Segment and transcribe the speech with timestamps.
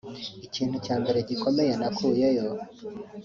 [0.45, 2.47] Ikintu cya mbere gikomeye nakuyeyo